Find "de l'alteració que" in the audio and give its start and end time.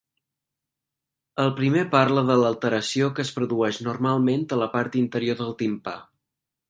2.29-3.25